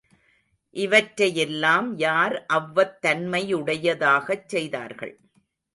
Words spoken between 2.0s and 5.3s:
யார் அவ்வத்தன்மை உடையதாகச் செய்தார்கள்.